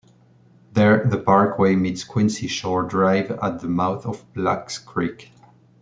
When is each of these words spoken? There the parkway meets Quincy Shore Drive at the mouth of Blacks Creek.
There 0.73 1.05
the 1.05 1.19
parkway 1.19 1.75
meets 1.75 2.03
Quincy 2.03 2.47
Shore 2.47 2.81
Drive 2.81 3.29
at 3.39 3.59
the 3.59 3.67
mouth 3.67 4.03
of 4.07 4.25
Blacks 4.33 4.79
Creek. 4.79 5.29